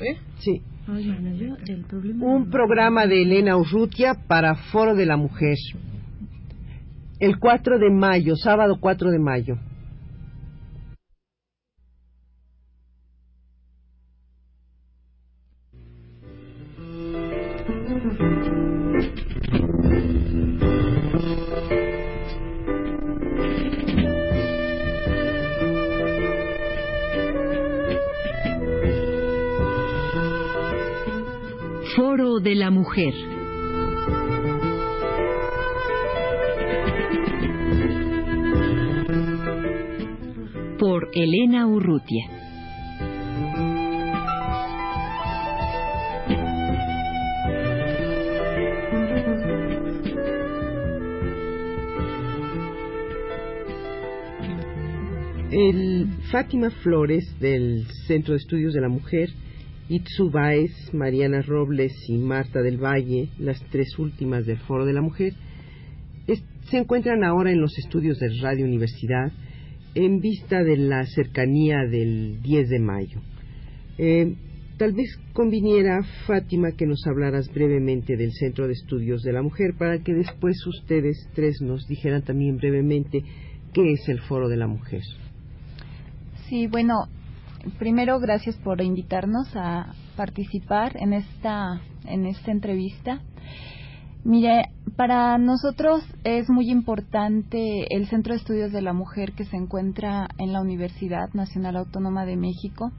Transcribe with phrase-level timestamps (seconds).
[0.00, 0.18] ¿Eh?
[0.38, 0.62] Sí.
[2.20, 5.56] Un programa de Elena Urrutia para Foro de la Mujer.
[7.20, 9.58] El 4 de mayo, sábado 4 de mayo.
[32.50, 33.14] De la Mujer.
[40.80, 42.24] Por Elena Urrutia.
[55.52, 59.30] El Fátima Flores del Centro de Estudios de la Mujer
[59.90, 65.02] Itzu Baez, Mariana Robles y Marta del Valle, las tres últimas del Foro de la
[65.02, 65.34] Mujer,
[66.70, 69.32] se encuentran ahora en los estudios de Radio Universidad
[69.96, 73.20] en vista de la cercanía del 10 de mayo.
[73.98, 74.36] Eh,
[74.76, 79.74] tal vez conviniera, Fátima, que nos hablaras brevemente del Centro de Estudios de la Mujer
[79.76, 83.24] para que después ustedes tres nos dijeran también brevemente
[83.72, 85.02] qué es el Foro de la Mujer.
[86.48, 87.08] Sí, bueno,
[87.78, 93.20] primero gracias por invitarnos a participar en esta en esta entrevista.
[94.22, 94.66] Mire,
[94.96, 100.28] para nosotros es muy importante el Centro de Estudios de la Mujer que se encuentra
[100.36, 102.92] en la Universidad Nacional Autónoma de México,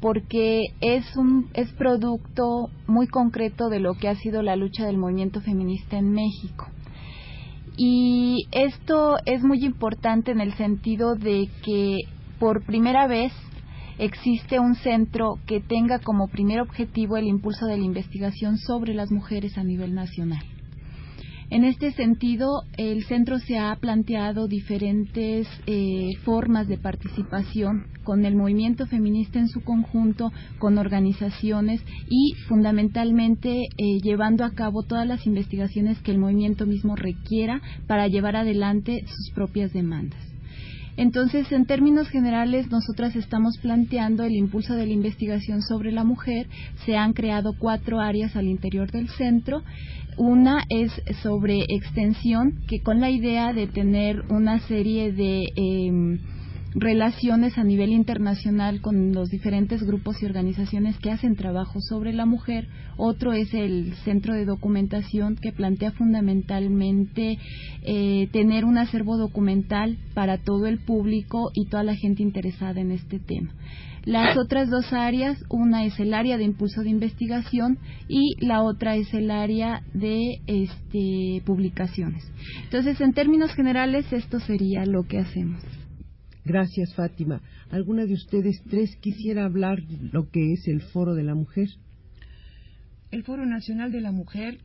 [0.00, 4.98] porque es un es producto muy concreto de lo que ha sido la lucha del
[4.98, 6.66] movimiento feminista en México.
[7.78, 11.96] Y esto es muy importante en el sentido de que
[12.38, 13.32] por primera vez
[13.98, 19.10] existe un centro que tenga como primer objetivo el impulso de la investigación sobre las
[19.10, 20.44] mujeres a nivel nacional.
[21.50, 28.36] En este sentido, el centro se ha planteado diferentes eh, formas de participación con el
[28.36, 31.80] movimiento feminista en su conjunto, con organizaciones
[32.10, 38.08] y fundamentalmente eh, llevando a cabo todas las investigaciones que el movimiento mismo requiera para
[38.08, 40.20] llevar adelante sus propias demandas.
[40.98, 46.48] Entonces, en términos generales, nosotras estamos planteando el impulso de la investigación sobre la mujer.
[46.84, 49.62] Se han creado cuatro áreas al interior del centro.
[50.16, 50.90] Una es
[51.22, 56.18] sobre extensión, que con la idea de tener una serie de em,
[56.74, 62.26] relaciones a nivel internacional con los diferentes grupos y organizaciones que hacen trabajo sobre la
[62.26, 62.68] mujer.
[62.96, 67.38] Otro es el centro de documentación que plantea fundamentalmente
[67.82, 72.90] eh, tener un acervo documental para todo el público y toda la gente interesada en
[72.90, 73.52] este tema.
[74.04, 78.96] Las otras dos áreas, una es el área de impulso de investigación y la otra
[78.96, 82.24] es el área de este, publicaciones.
[82.64, 85.62] Entonces, en términos generales, esto sería lo que hacemos.
[86.48, 87.42] Gracias, Fátima.
[87.68, 89.82] ¿Alguna de ustedes tres quisiera hablar
[90.12, 91.68] lo que es el Foro de la Mujer?
[93.10, 94.56] El Foro Nacional de la Mujer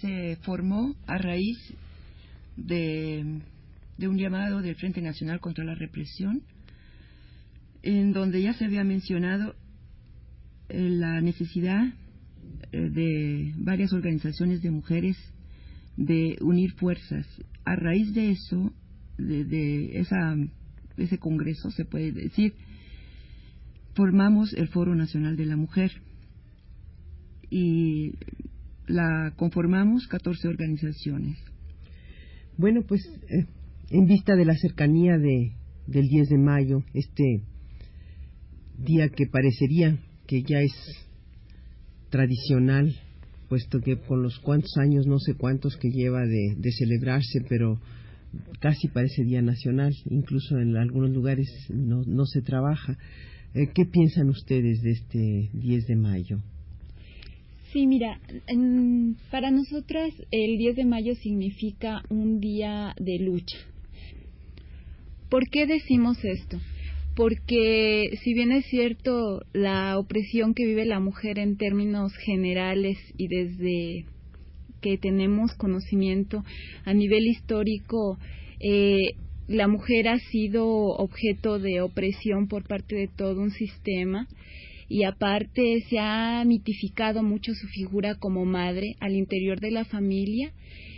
[0.00, 1.58] se formó a raíz
[2.56, 3.42] de,
[3.98, 6.40] un llamado del Frente Nacional contra la Represión,
[7.82, 9.54] en donde ya se había mencionado
[10.70, 11.88] eh, la necesidad
[12.72, 15.18] eh, de varias organizaciones de mujeres
[15.98, 17.26] de unir fuerzas.
[17.66, 18.72] A raíz de eso,
[19.18, 20.34] de esa
[20.96, 22.54] ese congreso, se puede decir,
[23.94, 25.90] formamos el Foro Nacional de la Mujer
[27.50, 28.12] y
[28.86, 31.38] la conformamos 14 organizaciones.
[32.56, 33.46] Bueno, pues eh,
[33.90, 35.52] en vista de la cercanía de,
[35.86, 37.42] del 10 de mayo, este
[38.78, 40.72] día que parecería que ya es
[42.10, 42.94] tradicional,
[43.48, 47.78] puesto que con los cuantos años, no sé cuántos que lleva de, de celebrarse, pero
[48.60, 52.96] casi parece día nacional, incluso en algunos lugares no, no se trabaja.
[53.54, 56.38] Eh, ¿Qué piensan ustedes de este 10 de mayo?
[57.72, 58.20] Sí, mira,
[59.30, 63.58] para nosotras el 10 de mayo significa un día de lucha.
[65.30, 66.60] ¿Por qué decimos esto?
[67.16, 73.28] Porque si bien es cierto la opresión que vive la mujer en términos generales y
[73.28, 74.04] desde
[74.82, 76.44] que tenemos conocimiento
[76.84, 78.18] a nivel histórico,
[78.60, 79.14] eh,
[79.48, 84.28] la mujer ha sido objeto de opresión por parte de todo un sistema
[84.92, 90.52] y aparte se ha mitificado mucho su figura como madre al interior de la familia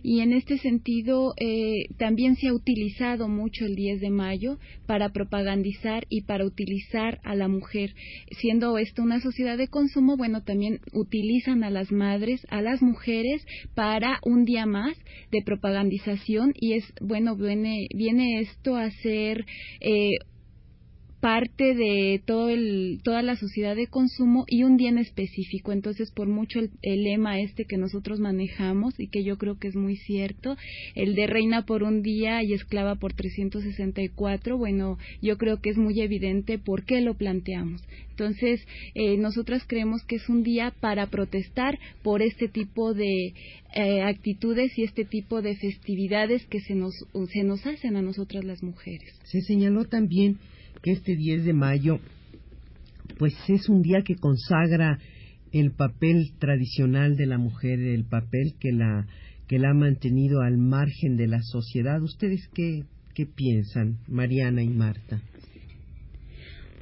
[0.00, 5.08] y en este sentido eh, también se ha utilizado mucho el 10 de mayo para
[5.08, 7.94] propagandizar y para utilizar a la mujer.
[8.38, 13.44] Siendo esto una sociedad de consumo, bueno, también utilizan a las madres, a las mujeres
[13.74, 14.96] para un día más
[15.32, 19.44] de propagandización y es, bueno, viene, viene esto a ser
[19.80, 20.10] eh,
[21.20, 25.72] parte de todo el, toda la sociedad de consumo y un día en específico.
[25.72, 29.76] Entonces, por mucho el, lema este que nosotros manejamos y que yo creo que es
[29.76, 30.56] muy cierto,
[30.94, 35.76] el de reina por un día y esclava por 364, bueno, yo creo que es
[35.76, 37.82] muy evidente por qué lo planteamos.
[38.10, 43.34] Entonces, eh, nosotras creemos que es un día para protestar por este tipo de
[43.74, 46.94] eh, actitudes y este tipo de festividades que se nos,
[47.32, 49.14] se nos hacen a nosotras las mujeres.
[49.24, 50.38] Se señaló también
[50.82, 51.98] que este 10 de mayo
[53.18, 54.98] pues es un día que consagra
[55.52, 59.06] el papel tradicional de la mujer, el papel que la
[59.46, 62.00] que la ha mantenido al margen de la sociedad.
[62.00, 62.84] ¿Ustedes qué,
[63.14, 65.20] qué piensan, Mariana y Marta?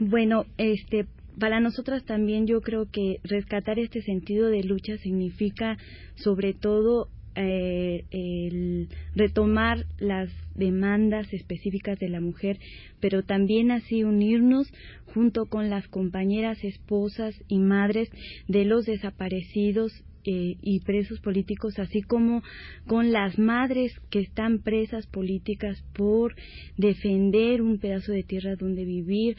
[0.00, 1.06] Bueno, este
[1.38, 5.76] para nosotras también yo creo que rescatar este sentido de lucha significa
[6.16, 12.58] sobre todo eh, el retomar las demandas específicas de la mujer,
[13.00, 14.72] pero también así unirnos
[15.12, 18.08] junto con las compañeras, esposas y madres
[18.48, 19.92] de los desaparecidos
[20.24, 22.42] eh, y presos políticos, así como
[22.86, 26.34] con las madres que están presas políticas por
[26.76, 29.36] defender un pedazo de tierra donde vivir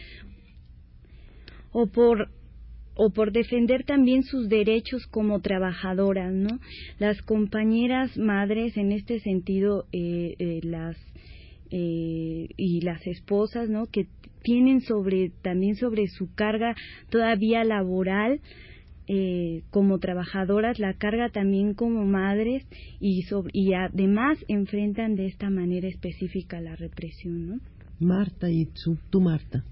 [1.72, 2.30] o por
[2.98, 6.60] o por defender también sus derechos como trabajadoras, ¿no?
[7.00, 10.98] Las compañeras madres en este sentido, eh, eh, las
[11.70, 13.86] eh, y las esposas, ¿no?
[13.86, 14.08] Que
[14.42, 16.76] tienen sobre también sobre su carga
[17.10, 18.42] todavía laboral
[19.70, 22.66] como trabajadoras, la carga también como madres
[23.00, 23.24] y
[23.54, 27.60] y además enfrentan de esta manera específica la represión, ¿no?
[28.02, 28.68] Marta y
[29.10, 29.64] tú, Marta.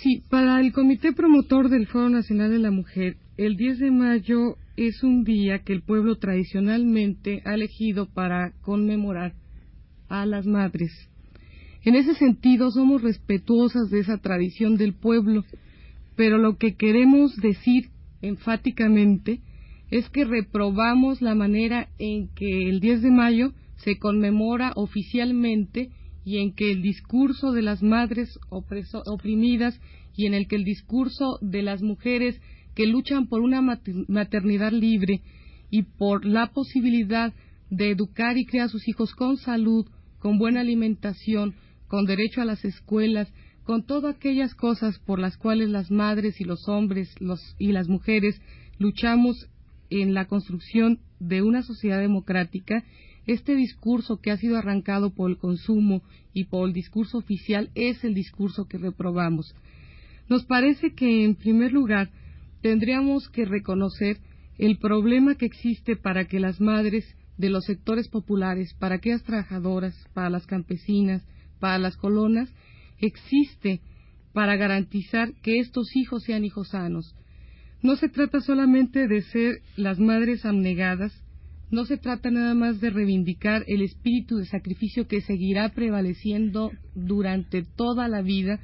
[0.00, 4.56] Sí, para el Comité Promotor del Foro Nacional de la Mujer, el 10 de mayo
[4.76, 9.34] es un día que el pueblo tradicionalmente ha elegido para conmemorar
[10.08, 10.90] a las madres.
[11.84, 15.44] En ese sentido, somos respetuosas de esa tradición del pueblo,
[16.16, 17.90] pero lo que queremos decir
[18.22, 19.40] enfáticamente
[19.90, 25.90] es que reprobamos la manera en que el 10 de mayo se conmemora oficialmente
[26.24, 29.80] y en que el discurso de las madres oprimidas
[30.14, 32.40] y en el que el discurso de las mujeres
[32.74, 35.22] que luchan por una maternidad libre
[35.70, 37.32] y por la posibilidad
[37.70, 39.86] de educar y criar a sus hijos con salud,
[40.18, 41.54] con buena alimentación,
[41.88, 43.32] con derecho a las escuelas,
[43.64, 47.14] con todas aquellas cosas por las cuales las madres y los hombres
[47.58, 48.40] y las mujeres
[48.78, 49.48] luchamos
[49.90, 52.84] en la construcción de una sociedad democrática
[53.26, 56.02] este discurso que ha sido arrancado por el consumo
[56.32, 59.54] y por el discurso oficial es el discurso que reprobamos.
[60.28, 62.10] Nos parece que, en primer lugar,
[62.62, 64.18] tendríamos que reconocer
[64.58, 67.04] el problema que existe para que las madres
[67.38, 71.26] de los sectores populares, para aquellas trabajadoras, para las campesinas,
[71.58, 72.52] para las colonas,
[72.98, 73.80] existe
[74.32, 77.14] para garantizar que estos hijos sean hijos sanos.
[77.82, 81.12] No se trata solamente de ser las madres abnegadas,
[81.72, 87.62] no se trata nada más de reivindicar el espíritu de sacrificio que seguirá prevaleciendo durante
[87.62, 88.60] toda la vida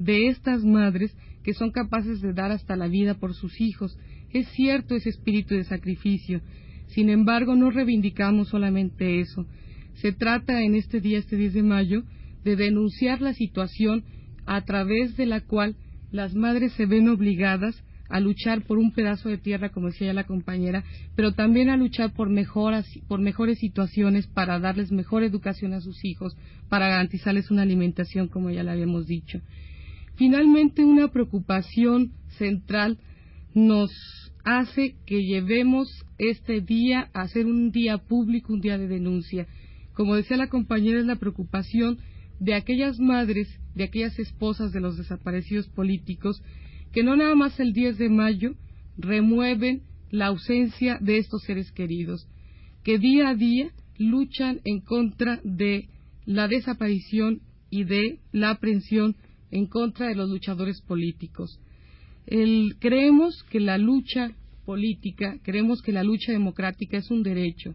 [0.00, 3.96] de estas madres que son capaces de dar hasta la vida por sus hijos.
[4.32, 6.40] Es cierto ese espíritu de sacrificio.
[6.88, 9.46] Sin embargo, no reivindicamos solamente eso.
[9.94, 12.02] Se trata en este día, este 10 de mayo,
[12.42, 14.02] de denunciar la situación
[14.46, 15.76] a través de la cual
[16.10, 20.12] las madres se ven obligadas a luchar por un pedazo de tierra, como decía ya
[20.14, 20.84] la compañera,
[21.14, 26.04] pero también a luchar por, mejoras, por mejores situaciones para darles mejor educación a sus
[26.04, 26.36] hijos,
[26.68, 29.40] para garantizarles una alimentación, como ya le habíamos dicho.
[30.16, 32.98] Finalmente, una preocupación central
[33.54, 33.90] nos
[34.44, 39.46] hace que llevemos este día a ser un día público, un día de denuncia.
[39.92, 41.98] Como decía la compañera, es la preocupación
[42.40, 46.42] de aquellas madres, de aquellas esposas de los desaparecidos políticos
[46.92, 48.54] que no nada más el 10 de mayo
[48.96, 52.26] remueven la ausencia de estos seres queridos,
[52.82, 55.88] que día a día luchan en contra de
[56.24, 57.40] la desaparición
[57.70, 59.16] y de la aprehensión
[59.50, 61.60] en contra de los luchadores políticos.
[62.78, 64.32] creemos que la lucha
[64.66, 67.74] política, creemos que la lucha democrática es un derecho.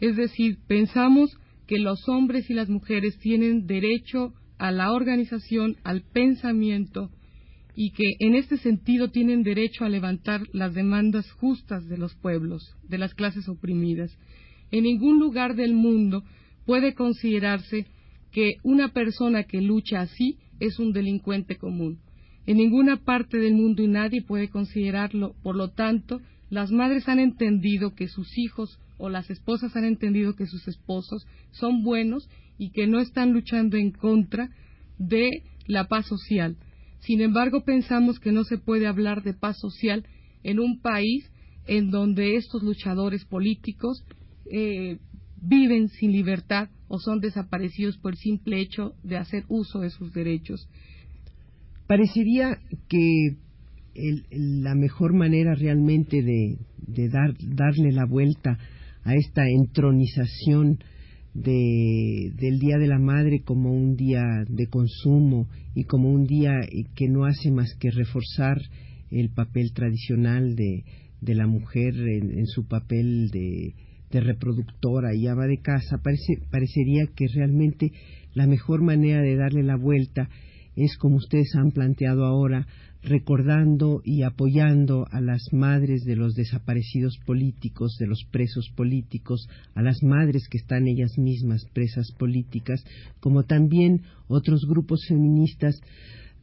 [0.00, 6.02] Es decir, pensamos que los hombres y las mujeres tienen derecho a la organización, al
[6.02, 7.10] pensamiento,
[7.74, 12.76] y que en este sentido tienen derecho a levantar las demandas justas de los pueblos,
[12.88, 14.16] de las clases oprimidas.
[14.70, 16.24] En ningún lugar del mundo
[16.66, 17.86] puede considerarse
[18.30, 21.98] que una persona que lucha así es un delincuente común.
[22.46, 25.34] En ninguna parte del mundo y nadie puede considerarlo.
[25.42, 30.34] Por lo tanto, las madres han entendido que sus hijos o las esposas han entendido
[30.34, 34.50] que sus esposos son buenos y que no están luchando en contra
[34.98, 36.56] de la paz social.
[37.02, 40.06] Sin embargo, pensamos que no se puede hablar de paz social
[40.44, 41.30] en un país
[41.66, 44.04] en donde estos luchadores políticos
[44.50, 44.98] eh,
[45.40, 50.12] viven sin libertad o son desaparecidos por el simple hecho de hacer uso de sus
[50.12, 50.68] derechos.
[51.86, 53.36] Parecería que
[54.30, 58.58] la mejor manera realmente de, darle la vuelta
[59.04, 60.78] a esta entronización
[61.34, 66.52] del Día de la Madre como un día de consumo y como un día
[66.94, 68.58] que no hace más que reforzar
[69.10, 70.84] el papel tradicional de,
[71.22, 73.74] la mujer en, su papel de,
[74.10, 76.02] reproductora y ama de casa,
[76.50, 77.92] parecería que realmente
[78.34, 80.28] la mejor manera de darle la vuelta
[80.76, 82.66] es como ustedes han planteado ahora,
[83.02, 89.82] recordando y apoyando a las madres de los desaparecidos políticos, de los presos políticos, a
[89.82, 92.84] las madres que están ellas mismas presas políticas,
[93.20, 95.80] como también otros grupos feministas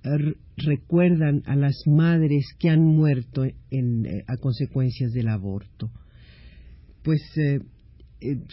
[0.04, 3.54] eh, recuerdan a las madres que han muerto eh,
[4.28, 5.90] a consecuencias del aborto.
[7.04, 7.62] Pues eh,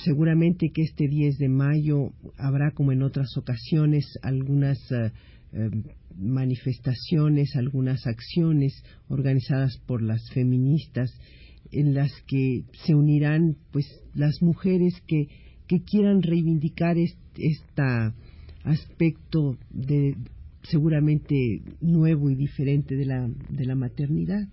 [0.05, 4.79] seguramente que este 10 de mayo habrá, como en otras ocasiones, algunas
[6.17, 11.11] manifestaciones, algunas acciones organizadas por las feministas
[11.73, 15.29] en las que se unirán pues las mujeres que,
[15.67, 17.83] que quieran reivindicar este
[18.65, 20.17] aspecto de
[20.65, 24.49] seguramente nuevo y diferente de la, de la maternidad.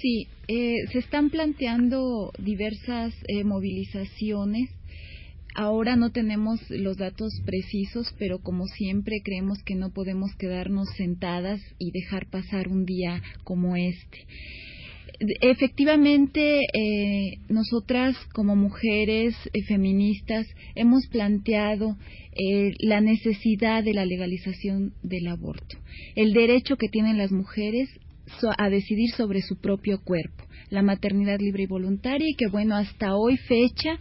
[0.00, 4.68] Sí, eh, se están planteando diversas eh, movilizaciones
[5.54, 11.60] Ahora no tenemos los datos precisos, pero como siempre creemos que no podemos quedarnos sentadas
[11.78, 14.26] y dejar pasar un día como este.
[15.40, 21.96] Efectivamente, eh, nosotras como mujeres eh, feministas hemos planteado
[22.32, 25.76] eh, la necesidad de la legalización del aborto,
[26.16, 27.88] el derecho que tienen las mujeres
[28.56, 33.14] a decidir sobre su propio cuerpo la maternidad libre y voluntaria y que bueno, hasta
[33.14, 33.98] hoy fecha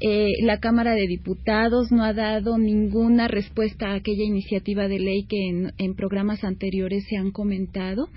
[0.00, 5.26] eh, la Cámara de Diputados no ha dado ninguna respuesta a aquella iniciativa de ley
[5.26, 8.08] que en, en programas anteriores se han comentado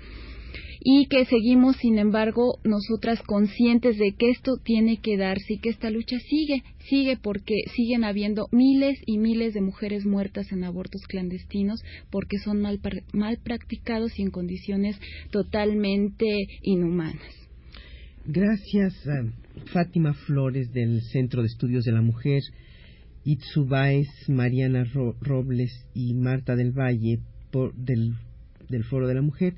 [0.80, 5.70] y que seguimos, sin embargo, nosotras conscientes de que esto tiene que darse y que
[5.70, 11.02] esta lucha sigue, sigue porque siguen habiendo miles y miles de mujeres muertas en abortos
[11.08, 12.80] clandestinos porque son mal,
[13.12, 14.98] mal practicados y en condiciones
[15.30, 16.26] totalmente
[16.62, 17.34] inhumanas.
[18.24, 18.94] Gracias
[19.72, 22.42] Fátima Flores del Centro de Estudios de la Mujer,
[23.24, 23.66] Itzu
[24.28, 24.84] Mariana
[25.20, 27.20] Robles y Marta del Valle
[27.74, 28.14] del,
[28.68, 29.54] del Foro de la Mujer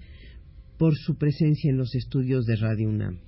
[0.81, 3.19] por su presencia en los estudios de Radio UNAM.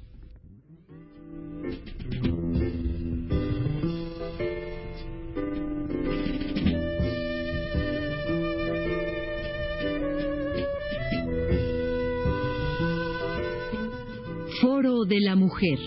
[15.08, 15.78] de la Mujer.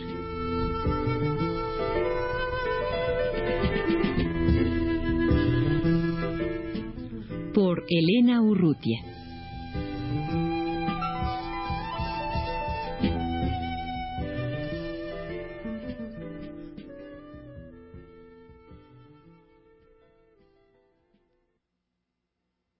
[7.54, 9.15] Por Elena Urrutia.